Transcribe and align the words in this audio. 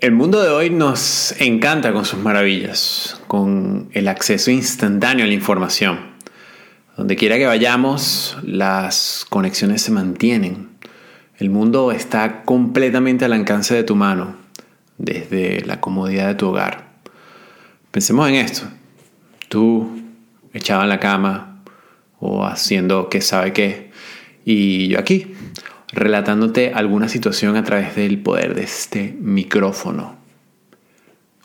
El 0.00 0.12
mundo 0.12 0.40
de 0.40 0.50
hoy 0.50 0.70
nos 0.70 1.34
encanta 1.40 1.92
con 1.92 2.04
sus 2.04 2.20
maravillas, 2.20 3.20
con 3.26 3.90
el 3.94 4.06
acceso 4.06 4.52
instantáneo 4.52 5.24
a 5.24 5.28
la 5.28 5.34
información. 5.34 5.98
Donde 6.96 7.16
quiera 7.16 7.36
que 7.36 7.46
vayamos, 7.46 8.36
las 8.44 9.26
conexiones 9.28 9.82
se 9.82 9.90
mantienen. 9.90 10.68
El 11.38 11.50
mundo 11.50 11.90
está 11.90 12.44
completamente 12.44 13.24
al 13.24 13.32
alcance 13.32 13.74
de 13.74 13.82
tu 13.82 13.96
mano, 13.96 14.36
desde 14.98 15.62
la 15.66 15.80
comodidad 15.80 16.28
de 16.28 16.36
tu 16.36 16.46
hogar. 16.46 16.92
Pensemos 17.90 18.28
en 18.28 18.36
esto. 18.36 18.68
Tú 19.48 20.00
echado 20.52 20.84
en 20.84 20.90
la 20.90 21.00
cama 21.00 21.64
o 22.20 22.46
haciendo 22.46 23.08
que 23.08 23.20
sabe 23.20 23.52
qué, 23.52 23.90
y 24.44 24.86
yo 24.86 25.00
aquí, 25.00 25.34
relatándote 25.92 26.72
alguna 26.74 27.08
situación 27.08 27.56
a 27.56 27.64
través 27.64 27.96
del 27.96 28.18
poder 28.18 28.54
de 28.54 28.62
este 28.62 29.16
micrófono. 29.20 30.16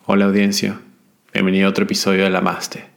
Hola 0.05 0.25
audiencia, 0.25 0.79
bienvenido 1.33 1.67
a 1.67 1.69
otro 1.69 1.85
episodio 1.85 2.23
de 2.23 2.29
La 2.29 2.41
Maste. 2.41 2.93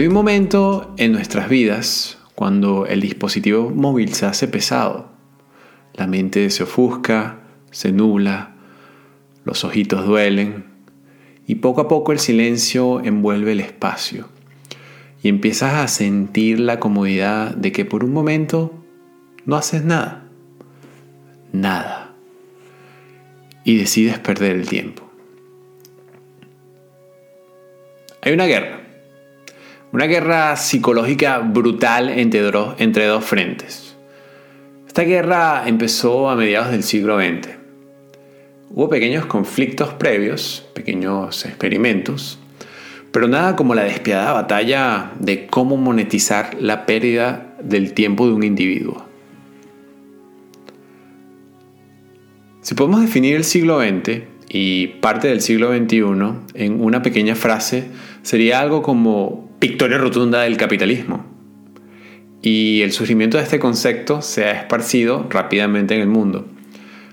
Hay 0.00 0.06
un 0.06 0.14
momento 0.14 0.94
en 0.96 1.12
nuestras 1.12 1.50
vidas 1.50 2.16
cuando 2.34 2.86
el 2.86 3.02
dispositivo 3.02 3.68
móvil 3.68 4.14
se 4.14 4.24
hace 4.24 4.48
pesado. 4.48 5.10
La 5.92 6.06
mente 6.06 6.48
se 6.48 6.62
ofusca, 6.62 7.40
se 7.70 7.92
nubla, 7.92 8.54
los 9.44 9.62
ojitos 9.62 10.06
duelen 10.06 10.64
y 11.46 11.56
poco 11.56 11.82
a 11.82 11.88
poco 11.88 12.12
el 12.12 12.18
silencio 12.18 13.02
envuelve 13.04 13.52
el 13.52 13.60
espacio. 13.60 14.30
Y 15.22 15.28
empiezas 15.28 15.74
a 15.74 15.86
sentir 15.86 16.60
la 16.60 16.80
comodidad 16.80 17.54
de 17.54 17.70
que 17.70 17.84
por 17.84 18.02
un 18.02 18.14
momento 18.14 18.72
no 19.44 19.54
haces 19.54 19.84
nada. 19.84 20.24
Nada. 21.52 22.14
Y 23.64 23.76
decides 23.76 24.18
perder 24.18 24.56
el 24.56 24.66
tiempo. 24.66 25.10
Hay 28.22 28.32
una 28.32 28.46
guerra 28.46 28.79
una 29.92 30.06
guerra 30.06 30.56
psicológica 30.56 31.38
brutal 31.38 32.10
entre, 32.10 33.06
dos 33.06 33.24
frentes. 33.24 33.96
Esta 34.86 35.02
guerra 35.02 35.64
empezó 35.66 36.30
a 36.30 36.36
mediados 36.36 36.70
del 36.70 36.84
siglo 36.84 37.18
XX. 37.18 37.48
Hubo 38.70 38.88
pequeños 38.88 39.26
conflictos 39.26 39.92
previos, 39.94 40.64
pequeños 40.74 41.44
experimentos, 41.44 42.38
pero 43.10 43.26
nada 43.26 43.56
como 43.56 43.74
la 43.74 43.82
despiadada 43.82 44.32
batalla 44.32 45.10
de 45.18 45.48
cómo 45.48 45.76
monetizar 45.76 46.56
la 46.60 46.86
pérdida 46.86 47.56
del 47.60 47.92
tiempo 47.92 48.28
de 48.28 48.34
un 48.34 48.44
individuo. 48.44 49.04
Si 52.60 52.76
podemos 52.76 53.00
definir 53.00 53.34
el 53.34 53.42
siglo 53.42 53.80
XX 53.80 54.22
y 54.48 54.86
parte 55.00 55.26
del 55.26 55.40
siglo 55.40 55.76
XXI 55.76 56.02
en 56.54 56.80
una 56.80 57.02
pequeña 57.02 57.34
frase, 57.34 57.88
sería 58.22 58.60
algo 58.60 58.82
como 58.82 59.49
victoria 59.60 59.98
rotunda 59.98 60.42
del 60.42 60.56
capitalismo. 60.56 61.26
Y 62.42 62.80
el 62.80 62.92
surgimiento 62.92 63.36
de 63.36 63.44
este 63.44 63.58
concepto 63.58 64.22
se 64.22 64.46
ha 64.46 64.52
esparcido 64.52 65.26
rápidamente 65.28 65.94
en 65.94 66.00
el 66.00 66.08
mundo. 66.08 66.46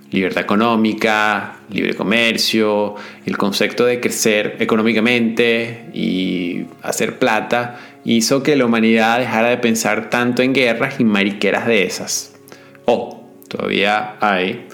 Libertad 0.09 0.43
económica, 0.43 1.57
libre 1.69 1.93
comercio, 1.93 2.95
el 3.25 3.37
concepto 3.37 3.85
de 3.85 3.99
crecer 3.99 4.55
económicamente 4.59 5.89
y 5.93 6.65
hacer 6.81 7.19
plata 7.19 7.77
hizo 8.05 8.41
que 8.41 8.55
la 8.55 8.65
humanidad 8.65 9.19
dejara 9.19 9.49
de 9.49 9.57
pensar 9.57 10.09
tanto 10.09 10.41
en 10.41 10.53
guerras 10.53 11.01
y 11.01 11.03
mariqueras 11.03 11.67
de 11.67 11.83
esas. 11.83 12.37
Oh, 12.85 13.27
todavía 13.49 14.15
hay, 14.21 14.65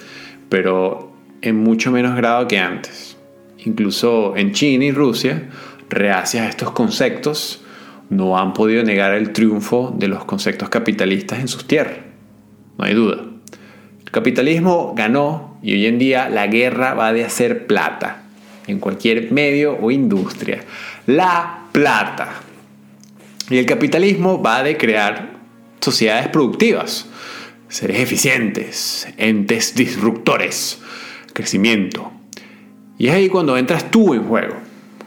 pero 0.48 1.12
en 1.42 1.56
mucho 1.56 1.90
menos 1.90 2.14
grado 2.14 2.46
que 2.46 2.60
antes. 2.60 3.16
Incluso 3.64 4.36
en 4.36 4.52
China 4.52 4.84
y 4.84 4.92
Rusia, 4.92 5.48
reacias 5.88 6.46
a 6.46 6.48
estos 6.48 6.70
conceptos, 6.70 7.63
no 8.10 8.38
han 8.38 8.52
podido 8.52 8.82
negar 8.82 9.14
el 9.14 9.32
triunfo 9.32 9.94
de 9.96 10.08
los 10.08 10.24
conceptos 10.24 10.68
capitalistas 10.68 11.40
en 11.40 11.48
sus 11.48 11.66
tierras. 11.66 11.98
No 12.78 12.84
hay 12.84 12.94
duda. 12.94 13.24
El 14.04 14.10
capitalismo 14.10 14.94
ganó 14.96 15.58
y 15.62 15.72
hoy 15.72 15.86
en 15.86 15.98
día 15.98 16.28
la 16.28 16.46
guerra 16.46 16.94
va 16.94 17.12
de 17.12 17.24
hacer 17.24 17.66
plata 17.66 18.22
en 18.66 18.78
cualquier 18.78 19.32
medio 19.32 19.76
o 19.80 19.90
industria. 19.90 20.62
La 21.06 21.64
plata. 21.72 22.40
Y 23.50 23.58
el 23.58 23.66
capitalismo 23.66 24.42
va 24.42 24.62
de 24.62 24.76
crear 24.76 25.34
sociedades 25.80 26.28
productivas, 26.28 27.06
seres 27.68 27.98
eficientes, 27.98 29.06
entes 29.18 29.74
disruptores, 29.74 30.80
crecimiento. 31.32 32.10
Y 32.98 33.08
es 33.08 33.14
ahí 33.14 33.28
cuando 33.28 33.58
entras 33.58 33.90
tú 33.90 34.14
en 34.14 34.24
juego, 34.24 34.54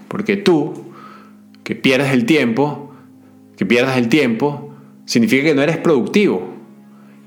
porque 0.08 0.38
tú, 0.38 0.92
que 1.64 1.76
pierdes 1.76 2.12
el 2.12 2.26
tiempo, 2.26 2.87
que 3.58 3.66
pierdas 3.66 3.98
el 3.98 4.08
tiempo, 4.08 4.74
significa 5.06 5.44
que 5.44 5.56
no 5.56 5.64
eres 5.64 5.78
productivo. 5.78 6.56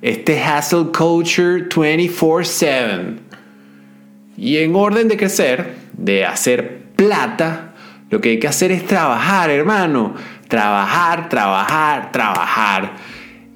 Este 0.00 0.40
hustle 0.40 0.86
culture 0.96 1.68
24/7. 1.68 3.18
Y 4.36 4.56
en 4.58 4.74
orden 4.74 5.08
de 5.08 5.16
crecer, 5.16 5.74
de 5.92 6.24
hacer 6.24 6.84
plata, 6.96 7.74
lo 8.08 8.20
que 8.20 8.30
hay 8.30 8.38
que 8.38 8.48
hacer 8.48 8.72
es 8.72 8.86
trabajar, 8.86 9.50
hermano. 9.50 10.14
Trabajar, 10.48 11.28
trabajar, 11.28 12.10
trabajar. 12.12 12.92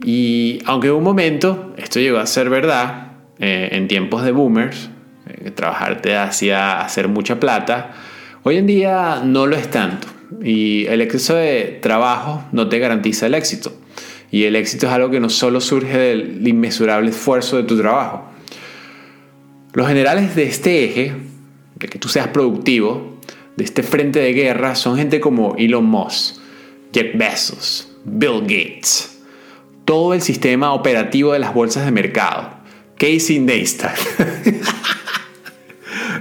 Y 0.04 0.58
aunque 0.66 0.88
en 0.88 0.94
un 0.94 1.02
momento 1.02 1.72
esto 1.76 1.98
llegó 2.00 2.18
a 2.18 2.26
ser 2.26 2.50
verdad, 2.50 3.12
eh, 3.38 3.70
en 3.72 3.88
tiempos 3.88 4.22
de 4.24 4.32
boomers, 4.32 4.90
eh, 5.26 5.50
trabajar 5.50 6.02
te 6.02 6.16
hacía 6.16 6.80
hacer 6.80 7.08
mucha 7.08 7.40
plata, 7.40 7.92
hoy 8.42 8.58
en 8.58 8.66
día 8.66 9.22
no 9.24 9.46
lo 9.46 9.56
es 9.56 9.70
tanto. 9.70 10.13
Y 10.42 10.86
el 10.86 11.00
exceso 11.00 11.34
de 11.34 11.78
trabajo 11.80 12.44
no 12.52 12.68
te 12.68 12.78
garantiza 12.78 13.26
el 13.26 13.34
éxito. 13.34 13.72
Y 14.30 14.44
el 14.44 14.56
éxito 14.56 14.86
es 14.86 14.92
algo 14.92 15.10
que 15.10 15.20
no 15.20 15.30
solo 15.30 15.60
surge 15.60 15.96
del 15.96 16.46
inmesurable 16.46 17.10
esfuerzo 17.10 17.56
de 17.56 17.64
tu 17.64 17.78
trabajo. 17.78 18.24
Los 19.72 19.88
generales 19.88 20.34
de 20.34 20.44
este 20.44 20.84
eje, 20.84 21.12
de 21.76 21.88
que 21.88 21.98
tú 21.98 22.08
seas 22.08 22.28
productivo, 22.28 23.20
de 23.56 23.64
este 23.64 23.82
frente 23.82 24.20
de 24.20 24.32
guerra, 24.32 24.74
son 24.74 24.96
gente 24.96 25.20
como 25.20 25.54
Elon 25.56 25.84
Musk, 25.84 26.36
Jeff 26.92 27.16
Bezos, 27.16 27.92
Bill 28.04 28.40
Gates, 28.42 29.22
todo 29.84 30.14
el 30.14 30.22
sistema 30.22 30.72
operativo 30.72 31.32
de 31.32 31.38
las 31.38 31.54
bolsas 31.54 31.84
de 31.84 31.92
mercado, 31.92 32.50
Casey 32.96 33.38
Neistat. 33.38 33.96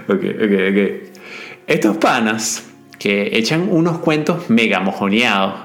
ok, 0.07 0.17
ok, 0.17 0.53
ok. 0.69 0.77
Estos 1.67 1.97
panas 1.97 2.63
que 3.03 3.37
echan 3.37 3.67
unos 3.69 3.97
cuentos 3.97 4.49
mega 4.49 4.79
mojoneados 4.79 5.55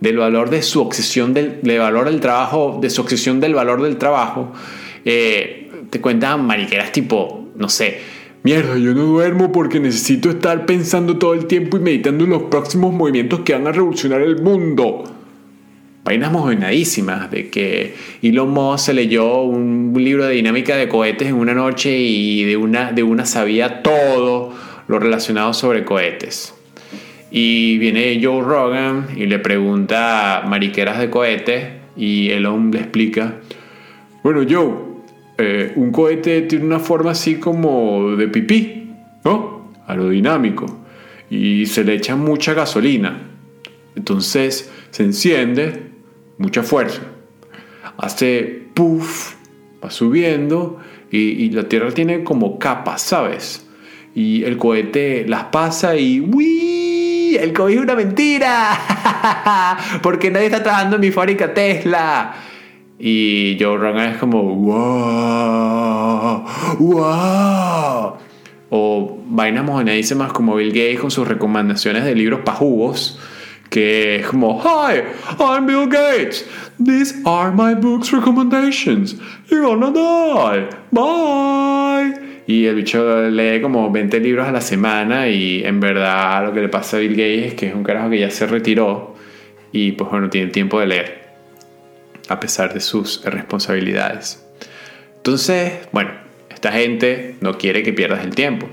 del 0.00 0.16
valor 0.16 0.50
de 0.50 0.60
su 0.60 0.82
obsesión 0.82 1.32
del, 1.32 1.60
valor 1.78 2.06
del 2.06 2.18
trabajo, 2.18 2.80
de 2.82 2.90
su 2.90 3.02
obsesión 3.02 3.38
del 3.38 3.54
valor 3.54 3.80
del 3.80 3.96
trabajo, 3.96 4.52
eh, 5.04 5.70
te 5.88 6.00
cuentan 6.00 6.44
mariqueras 6.44 6.90
tipo, 6.90 7.46
no 7.54 7.68
sé, 7.68 8.00
mierda, 8.42 8.76
yo 8.76 8.92
no 8.92 9.04
duermo 9.04 9.52
porque 9.52 9.78
necesito 9.78 10.30
estar 10.30 10.66
pensando 10.66 11.16
todo 11.16 11.32
el 11.34 11.46
tiempo 11.46 11.76
y 11.76 11.80
meditando 11.80 12.24
en 12.24 12.30
los 12.30 12.42
próximos 12.44 12.92
movimientos 12.92 13.42
que 13.44 13.52
van 13.52 13.68
a 13.68 13.72
revolucionar 13.72 14.20
el 14.22 14.42
mundo. 14.42 15.04
Vainas 16.02 16.32
mojonadísimas 16.32 17.30
de 17.30 17.50
que 17.50 17.94
Elon 18.20 18.50
Musk 18.50 18.86
se 18.86 18.94
leyó 18.94 19.42
un 19.42 19.92
libro 19.96 20.26
de 20.26 20.34
dinámica 20.34 20.74
de 20.74 20.88
cohetes 20.88 21.28
en 21.28 21.34
una 21.36 21.54
noche 21.54 21.96
y 21.96 22.42
de 22.42 22.56
una, 22.56 22.90
de 22.90 23.04
una 23.04 23.26
sabía 23.26 23.84
todo 23.84 24.52
lo 24.88 24.98
relacionado 24.98 25.54
sobre 25.54 25.84
cohetes. 25.84 26.54
Y 27.30 27.78
viene 27.78 28.20
Joe 28.22 28.42
Rogan 28.42 29.08
y 29.16 29.26
le 29.26 29.38
pregunta 29.38 30.42
mariqueras 30.46 30.98
de 30.98 31.10
cohete 31.10 31.80
y 31.96 32.30
el 32.30 32.46
hombre 32.46 32.80
le 32.80 32.84
explica, 32.86 33.36
bueno 34.22 34.44
Joe, 34.48 34.90
eh, 35.38 35.72
un 35.76 35.90
cohete 35.90 36.42
tiene 36.42 36.64
una 36.64 36.80
forma 36.80 37.12
así 37.12 37.36
como 37.36 38.16
de 38.16 38.28
pipí, 38.28 38.90
¿no? 39.24 39.72
Aerodinámico. 39.86 40.84
Y 41.30 41.66
se 41.66 41.84
le 41.84 41.94
echa 41.94 42.16
mucha 42.16 42.52
gasolina. 42.52 43.30
Entonces 43.94 44.70
se 44.90 45.02
enciende, 45.02 45.90
mucha 46.38 46.62
fuerza. 46.62 47.02
Hace 47.96 48.62
puff, 48.74 49.34
va 49.82 49.90
subiendo 49.90 50.78
y, 51.10 51.50
la 51.50 51.68
Tierra 51.68 51.90
tiene 51.90 52.22
como 52.22 52.58
capas, 52.58 53.02
¿sabes? 53.02 53.66
Y 54.14 54.44
el 54.44 54.56
cohete 54.56 55.26
las 55.26 55.44
pasa 55.44 55.96
y 55.96 56.20
El 57.36 57.52
COVID 57.52 57.74
es 57.74 57.80
una 57.80 57.94
mentira. 57.94 59.76
Porque 60.02 60.30
nadie 60.30 60.46
está 60.46 60.62
trabajando 60.62 60.96
en 60.96 61.02
mi 61.02 61.10
fábrica 61.10 61.52
Tesla. 61.52 62.34
Y 62.98 63.56
Joe 63.58 63.78
Rogan 63.78 64.12
es 64.12 64.18
como 64.18 64.42
¡Wow! 64.42 66.44
¡Wow! 66.78 68.14
O 68.70 69.18
vainas 69.26 69.64
mojonadísimas 69.64 70.32
como 70.32 70.56
Bill 70.56 70.68
Gates 70.68 71.00
con 71.00 71.10
sus 71.10 71.26
recomendaciones 71.26 72.04
de 72.04 72.14
libros 72.14 72.40
pajugos 72.40 73.18
que 73.70 74.16
es 74.16 74.26
como, 74.26 74.60
Hi, 74.60 75.02
I'm 75.38 75.66
Bill 75.66 75.86
Gates. 75.86 76.44
These 76.84 77.22
are 77.24 77.52
my 77.52 77.74
books 77.74 78.12
recommendations. 78.12 79.14
You're 79.48 79.62
gonna 79.62 79.92
die. 79.92 80.68
Bye. 80.92 81.79
Y 82.50 82.66
el 82.66 82.74
bicho 82.74 83.30
lee 83.30 83.60
como 83.62 83.92
20 83.92 84.18
libros 84.18 84.48
a 84.48 84.50
la 84.50 84.60
semana 84.60 85.28
y 85.28 85.62
en 85.64 85.78
verdad 85.78 86.44
lo 86.44 86.52
que 86.52 86.60
le 86.60 86.68
pasa 86.68 86.96
a 86.96 87.00
Bill 87.00 87.12
Gates 87.12 87.46
es 87.46 87.54
que 87.54 87.68
es 87.68 87.74
un 87.76 87.84
carajo 87.84 88.10
que 88.10 88.18
ya 88.18 88.28
se 88.28 88.44
retiró 88.44 89.14
y 89.70 89.92
pues 89.92 90.10
bueno, 90.10 90.28
tiene 90.30 90.50
tiempo 90.50 90.80
de 90.80 90.88
leer 90.88 91.28
a 92.26 92.40
pesar 92.40 92.74
de 92.74 92.80
sus 92.80 93.24
responsabilidades. 93.24 94.44
Entonces, 95.18 95.74
bueno, 95.92 96.10
esta 96.52 96.72
gente 96.72 97.36
no 97.40 97.56
quiere 97.56 97.84
que 97.84 97.92
pierdas 97.92 98.24
el 98.24 98.34
tiempo. 98.34 98.66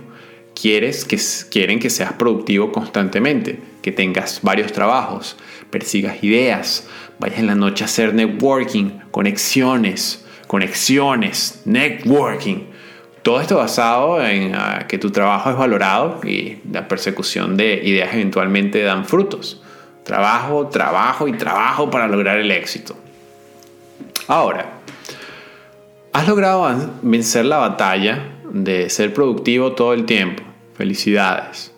Quieres 0.59 1.06
que, 1.06 1.19
quieren 1.51 1.77
que 1.77 1.91
seas 1.91 2.13
productivo 2.13 2.71
constantemente 2.71 3.59
que 3.83 3.91
tengas 3.91 4.39
varios 4.41 4.71
trabajos, 4.71 5.38
persigas 5.69 6.23
ideas, 6.23 6.89
vayas 7.19 7.38
en 7.38 7.45
la 7.45 7.53
noche 7.53 7.83
a 7.83 7.85
hacer 7.85 8.15
networking, 8.15 9.01
conexiones, 9.12 10.25
conexiones, 10.47 11.62
networking. 11.65 12.75
Todo 13.27 13.41
esto 13.41 13.57
basado 13.57 14.25
en 14.25 14.56
ah, 14.56 14.85
que 14.88 14.97
tu 14.97 15.12
trabajo 15.12 15.50
es 15.50 15.57
valorado 15.57 16.21
y 16.24 16.59
la 16.71 16.88
persecución 16.88 17.57
de 17.57 17.81
ideas 17.83 18.13
eventualmente 18.13 18.81
dan 18.83 19.03
frutos. 19.03 19.62
Trabajo, 20.06 20.68
trabajo 20.68 21.27
y 21.27 21.33
trabajo 21.33 21.89
para 21.89 22.07
lograr 22.07 22.38
el 22.38 22.50
éxito. 22.51 22.95
Ahora, 24.29 24.79
has 26.13 26.25
logrado 26.25 26.74
vencer 27.01 27.44
la 27.44 27.57
batalla 27.57 28.29
de 28.50 28.89
ser 28.89 29.13
productivo 29.13 29.73
todo 29.73 29.91
el 29.91 30.06
tiempo. 30.06 30.44
Felicidades. 30.75 31.73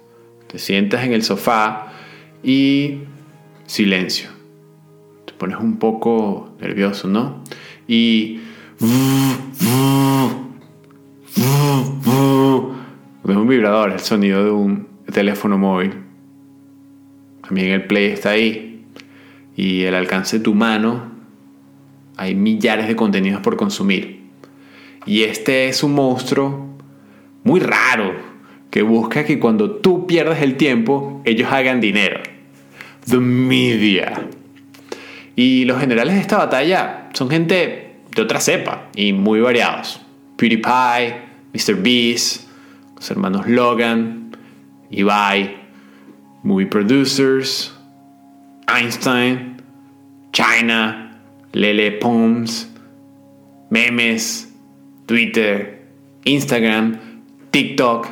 Te 0.45 0.60
sientas 0.60 1.04
en 1.04 1.13
el 1.13 1.24
sofá 1.24 1.94
y 2.44 3.06
silencio. 3.66 4.30
Te 5.25 5.34
pones 5.34 5.57
un 5.57 5.80
poco 5.80 6.52
nervioso, 6.60 7.07
¿no? 7.07 7.44
Y... 7.88 8.40
Es 13.28 13.36
un 13.36 13.48
vibrador, 13.48 13.92
el 13.92 14.00
sonido 14.00 14.44
de 14.44 14.52
un 14.52 14.88
teléfono 15.12 15.58
móvil. 15.58 15.94
También 17.42 17.72
el 17.72 17.86
play 17.86 18.12
está 18.12 18.31
ahí. 18.31 18.86
Y 19.56 19.84
el 19.84 19.96
alcance 19.96 20.38
de 20.38 20.44
tu 20.44 20.54
mano, 20.54 21.12
hay 22.18 22.36
millares 22.36 22.88
de 22.88 22.96
contenidos 22.96 23.42
por 23.42 23.58
consumir. 23.58 24.22
Y 25.06 25.24
este 25.24 25.70
es 25.70 25.84
un 25.84 25.94
monstruo 25.94 26.78
muy 27.44 27.60
raro 27.60 28.14
que 28.70 28.81
busca 28.81 29.26
que 29.26 29.40
cuando 29.40 29.72
tú 29.72 30.08
pierdas 30.08 30.42
el 30.42 30.56
tiempo, 30.56 31.22
ellos 31.26 31.52
hagan 31.52 31.81
dinero 31.81 32.20
the 33.10 33.18
media. 33.18 34.28
Y 35.36 35.66
los 35.66 35.80
generales 35.80 36.16
de 36.16 36.22
esta 36.22 36.38
batalla 36.38 37.10
son 37.14 37.30
gente 37.30 37.96
de 38.16 38.22
otra 38.22 38.40
cepa 38.40 38.90
y 38.96 39.14
muy 39.14 39.40
variados. 39.40 40.02
PewDiePie, 40.39 41.15
Mr. 41.53 41.75
Beast, 41.75 42.47
los 42.95 43.12
hermanos 43.12 43.45
Logan, 43.45 44.31
Ibai, 44.89 45.57
movie 46.44 46.65
producers, 46.65 47.74
Einstein, 48.68 49.62
China, 50.31 51.19
Lele 51.51 51.91
Pons, 51.91 52.69
memes, 53.69 54.50
Twitter, 55.06 55.81
Instagram, 56.24 56.97
TikTok. 57.51 58.07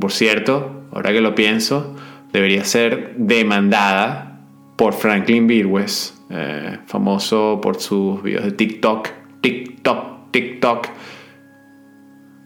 Por 0.00 0.10
cierto, 0.10 0.88
ahora 0.92 1.12
que 1.12 1.20
lo 1.20 1.34
pienso, 1.34 1.94
debería 2.32 2.64
ser 2.64 3.14
demandada 3.16 4.40
por 4.76 4.94
Franklin 4.94 5.46
Virwes, 5.46 6.20
eh, 6.30 6.78
famoso 6.86 7.60
por 7.62 7.80
sus 7.80 8.20
videos 8.22 8.44
de 8.44 8.52
TikTok, 8.52 9.08
TikTok, 9.40 10.32
TikTok. 10.32 10.88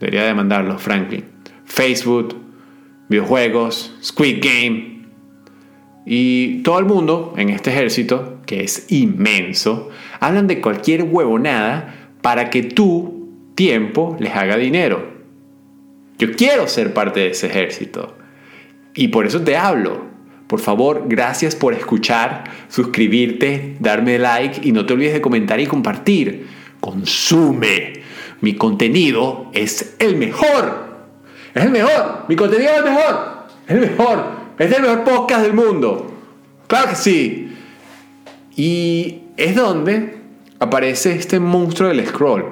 Debería 0.01 0.23
demandarlo, 0.23 0.79
Franklin. 0.79 1.23
Facebook, 1.63 2.35
videojuegos, 3.07 3.95
Squid 4.03 4.43
Game. 4.43 5.05
Y 6.07 6.63
todo 6.63 6.79
el 6.79 6.85
mundo 6.85 7.35
en 7.37 7.49
este 7.49 7.69
ejército, 7.69 8.41
que 8.47 8.63
es 8.63 8.91
inmenso, 8.91 9.89
hablan 10.19 10.47
de 10.47 10.59
cualquier 10.59 11.03
huevonada 11.03 12.09
para 12.21 12.49
que 12.49 12.63
tu 12.63 13.29
tiempo 13.53 14.17
les 14.19 14.35
haga 14.35 14.57
dinero. 14.57 15.07
Yo 16.17 16.31
quiero 16.33 16.67
ser 16.67 16.95
parte 16.95 17.19
de 17.19 17.29
ese 17.29 17.47
ejército. 17.47 18.17
Y 18.95 19.09
por 19.09 19.27
eso 19.27 19.41
te 19.41 19.55
hablo. 19.55 20.05
Por 20.47 20.59
favor, 20.59 21.05
gracias 21.07 21.55
por 21.55 21.75
escuchar, 21.75 22.43
suscribirte, 22.69 23.77
darme 23.79 24.17
like 24.17 24.67
y 24.67 24.71
no 24.71 24.85
te 24.85 24.93
olvides 24.93 25.13
de 25.13 25.21
comentar 25.21 25.59
y 25.59 25.67
compartir. 25.67 26.47
Consume. 26.79 28.00
Mi 28.41 28.55
contenido 28.55 29.49
es 29.53 29.95
el 29.99 30.17
mejor. 30.17 30.91
Es 31.53 31.63
el 31.63 31.71
mejor. 31.71 32.25
Mi 32.27 32.35
contenido 32.35 32.71
es 32.71 32.77
el 32.79 32.83
mejor. 32.83 33.47
Es 33.67 33.75
el 33.75 33.81
mejor. 33.81 34.25
Es 34.57 34.71
el 34.71 34.81
mejor 34.81 35.03
podcast 35.03 35.41
del 35.43 35.53
mundo. 35.53 36.11
Claro 36.67 36.89
que 36.89 36.95
sí. 36.95 37.55
Y 38.55 39.19
es 39.37 39.55
donde 39.55 40.17
aparece 40.59 41.15
este 41.15 41.39
monstruo 41.39 41.89
del 41.89 42.05
scroll. 42.05 42.45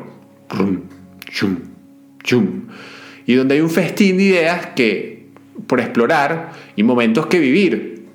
Y 3.26 3.36
donde 3.36 3.56
hay 3.56 3.62
un 3.62 3.70
festín 3.70 4.18
de 4.18 4.24
ideas 4.24 4.68
que 4.76 5.28
por 5.68 5.80
explorar 5.80 6.52
y 6.76 6.84
momentos 6.84 7.28
que 7.28 7.40
vivir, 7.40 8.06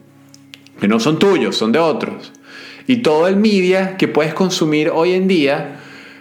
que 0.80 0.88
no 0.88 0.98
son 0.98 1.18
tuyos, 1.18 1.56
son 1.56 1.72
de 1.72 1.78
otros. 1.78 2.32
Y 2.86 2.96
todo 2.98 3.28
el 3.28 3.36
media 3.36 3.96
que 3.96 4.08
puedes 4.08 4.34
consumir 4.34 4.90
hoy 4.90 5.12
en 5.12 5.28
día 5.28 5.80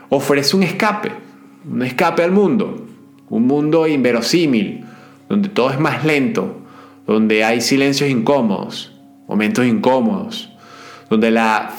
ofrece 0.10 0.56
un 0.56 0.64
escape, 0.64 1.12
un 1.70 1.82
escape 1.82 2.24
al 2.24 2.32
mundo, 2.32 2.86
un 3.30 3.48
mundo 3.48 3.88
inverosímil, 3.88 4.86
donde 5.30 5.50
todo 5.50 5.72
es 5.72 5.80
más 5.80 6.04
lento, 6.06 6.62
donde 7.08 7.44
hay 7.44 7.62
silencios 7.62 8.10
incómodos, 8.10 8.94
momentos 9.28 9.66
incómodos, 9.66 10.52
donde 11.10 11.32
la 11.32 11.74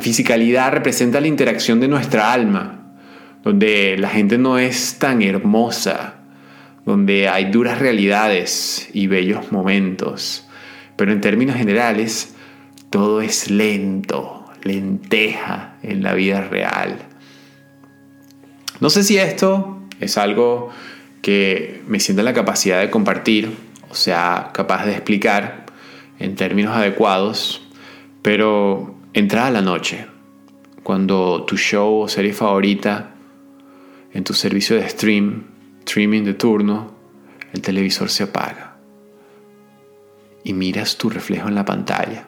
fisicalidad 0.00 0.72
representa 0.72 1.20
la 1.20 1.28
interacción 1.28 1.80
de 1.80 1.88
nuestra 1.88 2.32
alma, 2.32 2.94
donde 3.42 3.96
la 3.98 4.08
gente 4.08 4.38
no 4.38 4.58
es 4.58 4.98
tan 4.98 5.22
hermosa, 5.22 6.14
donde 6.84 7.28
hay 7.28 7.50
duras 7.50 7.78
realidades 7.78 8.88
y 8.92 9.06
bellos 9.06 9.52
momentos, 9.52 10.48
pero 10.96 11.12
en 11.12 11.20
términos 11.20 11.56
generales 11.56 12.34
todo 12.90 13.20
es 13.20 13.50
lento, 13.50 14.46
lenteja 14.62 15.76
en 15.82 16.02
la 16.02 16.14
vida 16.14 16.40
real. 16.40 17.07
No 18.80 18.90
sé 18.90 19.02
si 19.02 19.18
esto 19.18 19.78
es 20.00 20.16
algo 20.18 20.70
que 21.22 21.82
me 21.86 22.00
sienta 22.00 22.22
la 22.22 22.32
capacidad 22.32 22.80
de 22.80 22.90
compartir, 22.90 23.56
o 23.90 23.94
sea, 23.94 24.50
capaz 24.52 24.86
de 24.86 24.92
explicar 24.92 25.66
en 26.18 26.36
términos 26.36 26.76
adecuados, 26.76 27.62
pero 28.22 28.94
entrada 29.14 29.50
la 29.50 29.62
noche, 29.62 30.06
cuando 30.82 31.44
tu 31.44 31.56
show 31.56 32.02
o 32.02 32.08
serie 32.08 32.32
favorita 32.32 33.14
en 34.12 34.24
tu 34.24 34.32
servicio 34.32 34.76
de 34.76 34.88
stream 34.88 35.44
streaming 35.80 36.22
de 36.22 36.34
turno, 36.34 36.92
el 37.52 37.62
televisor 37.62 38.10
se 38.10 38.24
apaga 38.24 38.76
y 40.44 40.52
miras 40.52 40.96
tu 40.98 41.10
reflejo 41.10 41.48
en 41.48 41.54
la 41.54 41.64
pantalla. 41.64 42.26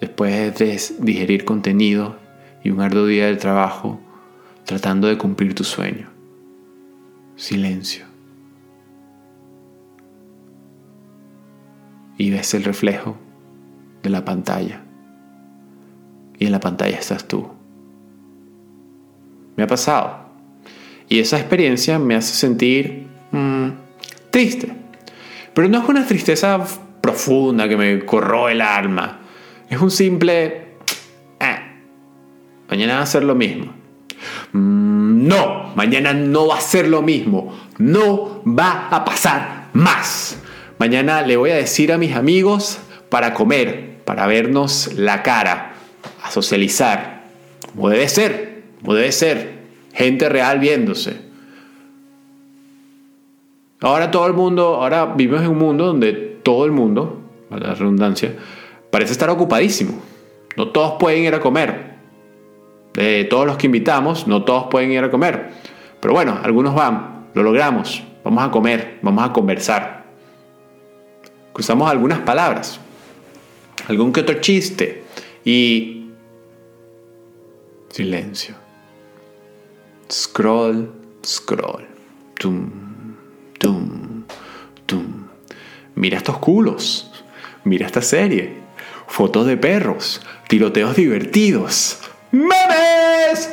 Después 0.00 0.58
de 0.58 0.80
digerir 0.98 1.44
contenido 1.44 2.16
y 2.62 2.70
un 2.70 2.80
arduo 2.80 3.06
día 3.06 3.26
de 3.26 3.36
trabajo, 3.36 4.00
tratando 4.64 5.08
de 5.08 5.18
cumplir 5.18 5.54
tu 5.54 5.64
sueño. 5.64 6.08
Silencio. 7.36 8.04
Y 12.18 12.30
ves 12.30 12.52
el 12.54 12.64
reflejo 12.64 13.16
de 14.02 14.10
la 14.10 14.24
pantalla. 14.24 14.82
Y 16.38 16.46
en 16.46 16.52
la 16.52 16.60
pantalla 16.60 16.98
estás 16.98 17.26
tú. 17.26 17.48
Me 19.56 19.64
ha 19.64 19.66
pasado. 19.66 20.30
Y 21.08 21.18
esa 21.18 21.38
experiencia 21.38 21.98
me 21.98 22.14
hace 22.14 22.34
sentir 22.34 23.06
mm, 23.32 23.68
triste. 24.30 24.72
Pero 25.54 25.68
no 25.68 25.82
es 25.82 25.88
una 25.88 26.06
tristeza 26.06 26.64
profunda 27.00 27.68
que 27.68 27.76
me 27.76 28.04
corroe 28.04 28.52
el 28.52 28.60
alma. 28.60 29.20
Es 29.68 29.80
un 29.80 29.90
simple... 29.90 30.76
Eh, 31.40 31.58
mañana 32.68 32.96
va 32.96 33.02
a 33.02 33.06
ser 33.06 33.24
lo 33.24 33.34
mismo. 33.34 33.79
Mm, 34.52 35.28
no, 35.28 35.60
Mañana 35.74 36.12
no 36.12 36.48
va 36.48 36.56
a 36.56 36.60
ser 36.60 36.88
lo 36.88 37.02
mismo. 37.02 37.56
No 37.78 38.42
va 38.46 38.88
a 38.90 39.04
pasar 39.04 39.68
más. 39.72 40.38
Mañana 40.78 41.22
le 41.22 41.36
voy 41.36 41.50
a 41.50 41.56
decir 41.56 41.92
a 41.92 41.98
mis 41.98 42.14
amigos 42.14 42.78
para 43.08 43.34
comer, 43.34 43.98
para 44.04 44.26
vernos 44.26 44.94
la 44.94 45.22
cara, 45.22 45.74
a 46.22 46.30
socializar. 46.30 47.24
Como 47.74 47.88
debe 47.88 48.08
ser, 48.08 48.62
como 48.80 48.94
debe 48.94 49.12
ser. 49.12 49.60
Gente 49.92 50.28
real 50.28 50.58
viéndose. 50.58 51.20
Ahora 53.80 54.10
todo 54.10 54.26
el 54.26 54.34
mundo, 54.34 54.76
ahora 54.76 55.06
vivimos 55.06 55.42
en 55.42 55.48
un 55.48 55.58
mundo 55.58 55.86
donde 55.86 56.12
todo 56.42 56.64
el 56.64 56.72
mundo, 56.72 57.22
a 57.50 57.58
la 57.58 57.74
redundancia, 57.74 58.34
parece 58.90 59.12
estar 59.12 59.30
ocupadísimo. 59.30 60.00
No 60.56 60.68
todos 60.68 60.96
pueden 60.98 61.24
ir 61.24 61.34
a 61.34 61.40
comer. 61.40 61.89
De 62.94 63.24
todos 63.24 63.46
los 63.46 63.56
que 63.56 63.66
invitamos, 63.66 64.26
no 64.26 64.44
todos 64.44 64.66
pueden 64.70 64.90
ir 64.92 65.04
a 65.04 65.10
comer. 65.10 65.50
Pero 66.00 66.14
bueno, 66.14 66.38
algunos 66.42 66.74
van, 66.74 67.28
lo 67.34 67.42
logramos. 67.42 68.02
Vamos 68.24 68.44
a 68.44 68.50
comer, 68.50 68.98
vamos 69.02 69.24
a 69.24 69.32
conversar. 69.32 70.04
Cruzamos 71.52 71.90
algunas 71.90 72.20
palabras, 72.20 72.80
algún 73.88 74.12
que 74.12 74.20
otro 74.20 74.40
chiste 74.40 75.04
y 75.44 76.10
silencio. 77.90 78.54
Scroll, 80.10 80.90
scroll. 81.24 81.86
Tum, 82.38 82.70
tum, 83.58 84.24
tum. 84.86 85.26
Mira 85.94 86.18
estos 86.18 86.38
culos. 86.38 87.10
Mira 87.64 87.86
esta 87.86 88.02
serie. 88.02 88.54
Fotos 89.06 89.46
de 89.46 89.56
perros. 89.56 90.22
Tiroteos 90.48 90.96
divertidos. 90.96 91.98
¡Memes! 92.32 93.50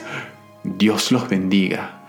Dios 0.63 1.11
los 1.11 1.27
bendiga. 1.27 2.03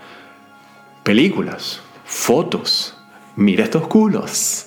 Películas. 1.02 1.80
Fotos. 2.04 2.96
Mira 3.37 3.64
estos 3.64 3.87
culos. 3.88 4.66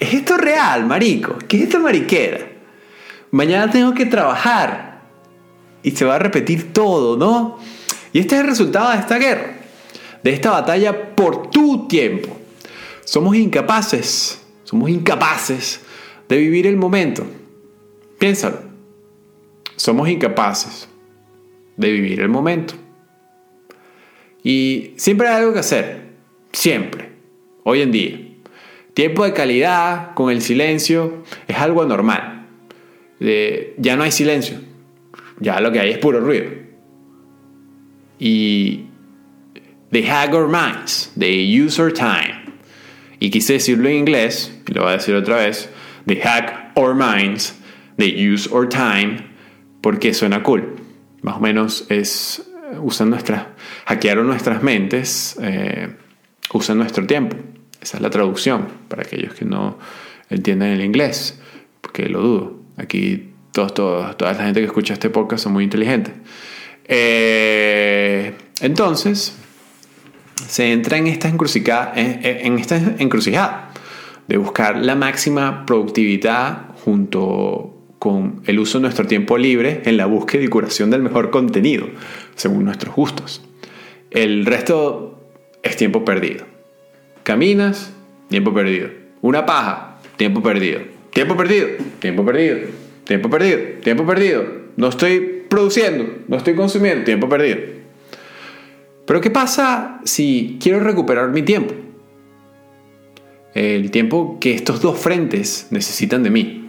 ¿Es 0.00 0.14
esto 0.14 0.36
real, 0.36 0.86
marico? 0.86 1.38
¿Qué 1.46 1.58
es 1.58 1.62
esta 1.64 1.78
mariquera? 1.78 2.40
Mañana 3.30 3.70
tengo 3.70 3.94
que 3.94 4.06
trabajar. 4.06 5.02
Y 5.82 5.92
se 5.92 6.04
va 6.04 6.16
a 6.16 6.18
repetir 6.18 6.72
todo, 6.72 7.16
¿no? 7.16 7.58
Y 8.12 8.20
este 8.20 8.34
es 8.34 8.40
el 8.40 8.46
resultado 8.48 8.90
de 8.90 8.98
esta 8.98 9.18
guerra. 9.18 9.54
De 10.22 10.32
esta 10.32 10.50
batalla 10.50 11.14
por 11.14 11.50
tu 11.50 11.86
tiempo. 11.86 12.36
Somos 13.04 13.36
incapaces. 13.36 14.40
Somos 14.64 14.90
incapaces 14.90 15.80
de 16.28 16.36
vivir 16.36 16.66
el 16.66 16.76
momento. 16.76 17.24
Piénsalo. 18.18 18.67
Somos 19.78 20.08
incapaces 20.08 20.88
de 21.76 21.92
vivir 21.92 22.20
el 22.20 22.28
momento. 22.28 22.74
Y 24.42 24.94
siempre 24.96 25.28
hay 25.28 25.36
algo 25.36 25.52
que 25.52 25.60
hacer. 25.60 26.02
Siempre. 26.52 27.12
Hoy 27.62 27.82
en 27.82 27.92
día. 27.92 28.18
Tiempo 28.92 29.22
de 29.22 29.32
calidad 29.32 30.14
con 30.14 30.32
el 30.32 30.42
silencio 30.42 31.22
es 31.46 31.56
algo 31.56 31.82
anormal. 31.82 32.48
ya 33.20 33.94
no 33.94 34.02
hay 34.02 34.10
silencio. 34.10 34.58
Ya 35.38 35.60
lo 35.60 35.70
que 35.70 35.78
hay 35.78 35.90
es 35.90 35.98
puro 35.98 36.18
ruido. 36.18 36.50
Y 38.18 38.86
the 39.92 40.02
hack 40.02 40.34
our 40.34 40.48
minds, 40.48 41.12
the 41.16 41.30
use 41.30 41.80
our 41.80 41.92
time. 41.92 42.52
Y 43.20 43.30
quise 43.30 43.52
decirlo 43.52 43.88
en 43.88 43.98
inglés, 43.98 44.50
lo 44.66 44.82
voy 44.82 44.90
a 44.90 44.96
decir 44.96 45.14
otra 45.14 45.36
vez, 45.36 45.68
the 46.06 46.16
hack 46.16 46.72
our 46.76 46.94
minds, 46.94 47.54
the 47.96 48.08
use 48.08 48.48
our 48.52 48.68
time, 48.68 49.28
porque 49.80 50.14
suena 50.14 50.42
cool. 50.42 50.76
Más 51.22 51.36
o 51.36 51.40
menos 51.40 51.86
es 51.88 52.48
usan 52.80 53.10
nuestras, 53.10 53.46
hackearon 53.86 54.26
nuestras 54.26 54.62
mentes, 54.62 55.36
eh, 55.40 55.88
usan 56.52 56.78
nuestro 56.78 57.06
tiempo. 57.06 57.36
Esa 57.80 57.96
es 57.96 58.02
la 58.02 58.10
traducción 58.10 58.66
para 58.88 59.02
aquellos 59.02 59.34
que 59.34 59.44
no 59.44 59.78
entienden 60.30 60.72
el 60.72 60.84
inglés, 60.84 61.40
porque 61.80 62.08
lo 62.08 62.20
dudo. 62.20 62.60
Aquí 62.76 63.30
todos, 63.52 63.74
toda 63.74 64.32
la 64.32 64.44
gente 64.44 64.60
que 64.60 64.66
escucha 64.66 64.94
este 64.94 65.10
podcast 65.10 65.44
son 65.44 65.52
muy 65.52 65.64
inteligentes. 65.64 66.14
Eh, 66.84 68.34
entonces, 68.60 69.36
se 70.46 70.72
entra 70.72 70.98
en 70.98 71.06
esta, 71.06 71.28
encrucijada, 71.28 71.92
en 71.96 72.58
esta 72.58 72.76
encrucijada 72.98 73.72
de 74.26 74.36
buscar 74.36 74.76
la 74.76 74.94
máxima 74.94 75.64
productividad 75.66 76.68
junto 76.84 77.77
con 77.98 78.42
el 78.46 78.58
uso 78.58 78.78
de 78.78 78.82
nuestro 78.82 79.06
tiempo 79.06 79.38
libre 79.38 79.82
en 79.84 79.96
la 79.96 80.06
búsqueda 80.06 80.42
y 80.42 80.48
curación 80.48 80.90
del 80.90 81.02
mejor 81.02 81.30
contenido, 81.30 81.88
según 82.36 82.64
nuestros 82.64 82.94
gustos. 82.94 83.42
El 84.10 84.46
resto 84.46 85.20
es 85.62 85.76
tiempo 85.76 86.04
perdido. 86.04 86.44
Caminas, 87.22 87.92
tiempo 88.28 88.54
perdido. 88.54 88.88
Una 89.20 89.44
paja, 89.44 89.98
tiempo 90.16 90.42
perdido. 90.42 90.80
Tiempo 91.12 91.36
perdido, 91.36 91.68
tiempo 91.98 92.24
perdido. 92.24 92.58
Tiempo 93.04 93.30
perdido, 93.30 93.58
tiempo 93.82 94.06
perdido. 94.06 94.44
No 94.76 94.88
estoy 94.88 95.44
produciendo, 95.48 96.06
no 96.28 96.36
estoy 96.36 96.54
consumiendo, 96.54 97.04
tiempo 97.04 97.28
perdido. 97.28 97.58
Pero 99.06 99.20
¿qué 99.20 99.30
pasa 99.30 100.00
si 100.04 100.58
quiero 100.62 100.80
recuperar 100.80 101.30
mi 101.30 101.42
tiempo? 101.42 101.74
El 103.54 103.90
tiempo 103.90 104.38
que 104.38 104.54
estos 104.54 104.82
dos 104.82 104.98
frentes 104.98 105.68
necesitan 105.70 106.22
de 106.22 106.30
mí. 106.30 106.67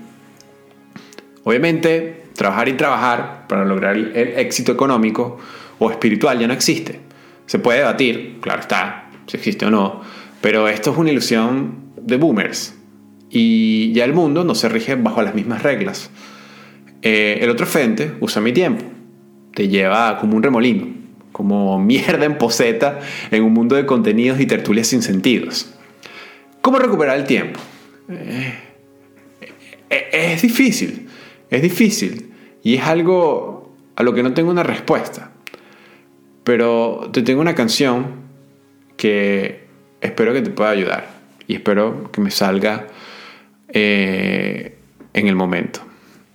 Obviamente, 1.43 2.23
trabajar 2.35 2.69
y 2.69 2.73
trabajar 2.73 3.47
para 3.47 3.65
lograr 3.65 3.95
el 3.97 4.33
éxito 4.37 4.71
económico 4.71 5.37
o 5.79 5.89
espiritual 5.89 6.39
ya 6.39 6.47
no 6.47 6.53
existe. 6.53 6.99
Se 7.45 7.59
puede 7.59 7.79
debatir, 7.79 8.37
claro 8.41 8.61
está, 8.61 9.09
si 9.25 9.37
existe 9.37 9.65
o 9.65 9.71
no, 9.71 10.01
pero 10.41 10.67
esto 10.67 10.91
es 10.91 10.97
una 10.97 11.11
ilusión 11.11 11.91
de 11.99 12.17
boomers 12.17 12.75
y 13.29 13.91
ya 13.93 14.05
el 14.05 14.13
mundo 14.13 14.43
no 14.43 14.55
se 14.55 14.69
rige 14.69 14.95
bajo 14.95 15.21
las 15.21 15.35
mismas 15.35 15.63
reglas. 15.63 16.09
Eh, 17.01 17.39
el 17.41 17.49
otro 17.49 17.65
frente 17.65 18.13
usa 18.19 18.41
mi 18.41 18.51
tiempo, 18.51 18.85
te 19.53 19.67
lleva 19.67 20.17
como 20.17 20.35
un 20.35 20.43
remolino, 20.43 20.87
como 21.31 21.79
mierda 21.79 22.25
en 22.25 22.37
poseta 22.37 22.99
en 23.31 23.43
un 23.43 23.53
mundo 23.53 23.75
de 23.75 23.85
contenidos 23.85 24.39
y 24.39 24.45
tertulias 24.45 24.87
sin 24.87 25.01
sentidos. 25.01 25.73
¿Cómo 26.61 26.77
recuperar 26.77 27.17
el 27.17 27.25
tiempo? 27.25 27.59
Eh, 28.09 28.53
eh, 29.89 30.09
es 30.11 30.41
difícil. 30.41 31.07
Es 31.49 31.61
difícil 31.61 32.33
y 32.63 32.75
es 32.75 32.83
algo 32.83 33.75
a 33.95 34.03
lo 34.03 34.13
que 34.13 34.23
no 34.23 34.33
tengo 34.33 34.51
una 34.51 34.63
respuesta. 34.63 35.31
Pero 36.43 37.09
te 37.11 37.21
tengo 37.21 37.41
una 37.41 37.55
canción 37.55 38.27
que 38.97 39.67
espero 40.01 40.33
que 40.33 40.41
te 40.41 40.49
pueda 40.49 40.69
ayudar 40.71 41.07
y 41.47 41.55
espero 41.55 42.11
que 42.11 42.21
me 42.21 42.31
salga 42.31 42.87
eh, 43.69 44.77
en 45.13 45.27
el 45.27 45.35
momento. 45.35 45.81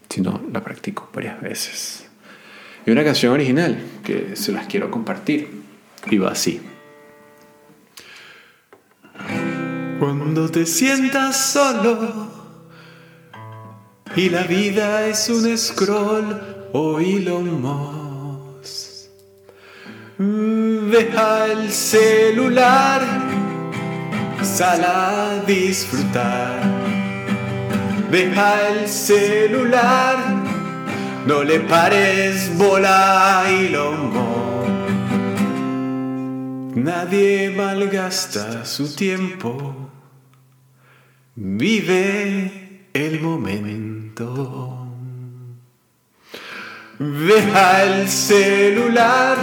Si 0.08 0.20
no, 0.20 0.42
la 0.52 0.62
practico 0.62 1.08
varias 1.12 1.40
veces. 1.40 2.08
Y 2.86 2.90
una 2.90 3.02
canción 3.02 3.32
original 3.32 3.78
que 4.04 4.36
se 4.36 4.52
las 4.52 4.66
quiero 4.66 4.90
compartir. 4.90 5.48
Y 6.10 6.18
va 6.18 6.32
así. 6.32 6.60
Cuando 9.98 10.50
te 10.50 10.66
sientas 10.66 11.52
solo 11.52 12.23
y 14.16 14.28
la 14.30 14.44
vida 14.44 15.06
es 15.06 15.28
un 15.28 15.56
scroll 15.58 16.68
o 16.72 17.00
Elon 17.00 17.60
Musk. 17.60 19.08
Deja 20.18 21.46
el 21.46 21.70
celular, 21.70 23.02
sal 24.42 24.84
a 24.84 25.42
disfrutar. 25.46 26.60
Deja 28.10 28.68
el 28.68 28.88
celular, 28.88 30.16
no 31.26 31.42
le 31.42 31.60
pares 31.60 32.56
bola 32.56 33.40
a. 33.40 34.14
Nadie 36.76 37.50
malgasta 37.50 38.64
su 38.64 38.94
tiempo. 38.94 39.74
Vive 41.34 42.88
el 42.92 43.20
momento. 43.20 43.93
Deja 46.98 47.82
el 47.82 48.08
celular, 48.08 49.36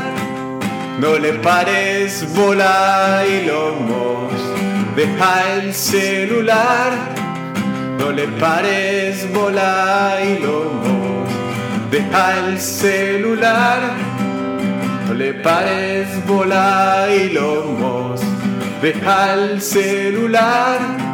no 0.97 1.17
le 1.19 1.33
pares 1.33 2.25
bola 2.33 3.23
y 3.27 3.47
lomos. 3.47 4.31
Deja 4.95 5.55
el 5.55 5.73
celular, 5.73 6.93
no 7.99 8.11
le 8.11 8.27
pares 8.27 9.29
bola 9.33 10.19
y 10.23 10.39
lomos. 10.39 11.29
Deja 11.91 12.39
el 12.39 12.57
celular, 12.57 13.79
no 15.07 15.13
le 15.13 15.33
pares 15.33 16.25
bola 16.25 17.09
y 17.13 17.29
lomos. 17.33 18.21
Deja 18.81 19.33
el 19.33 19.61
celular 19.61 21.10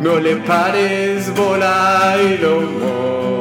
no 0.00 0.18
le 0.18 0.36
pares 0.36 1.32
bola 1.34 2.16
y 2.22 2.38
lomo. 2.38 3.35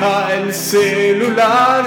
Deja 0.00 0.34
el 0.34 0.54
celular, 0.54 1.84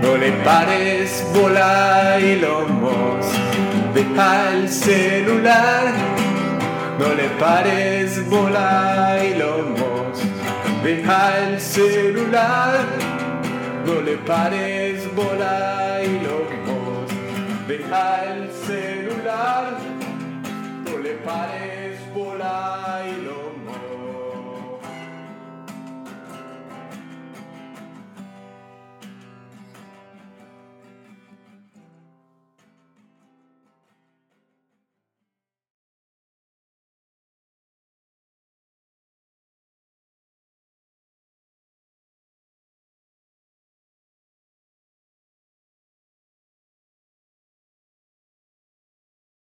no 0.00 0.16
le 0.16 0.32
pares 0.44 1.22
bola 1.34 2.18
y 2.18 2.36
lomos. 2.36 3.26
Deja 3.92 4.52
el 4.52 4.66
celular, 4.70 5.92
no 6.98 7.14
le 7.14 7.28
pares 7.38 8.26
bola 8.30 9.18
y 9.22 9.34
lomos. 9.38 10.22
Deja 10.82 11.38
el 11.40 11.60
celular, 11.60 12.80
no 13.84 14.00
le 14.00 14.16
pares 14.16 15.14
bola 15.14 16.00
y 16.02 16.18
lomos. 16.24 17.10
Deja 17.68 18.24
el 18.24 18.50
celular, 18.66 19.76
no 20.86 20.98
le 20.98 21.10
pares 21.26 21.81